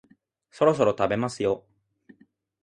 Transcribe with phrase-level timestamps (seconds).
[0.49, 1.63] そろそろ食べますよ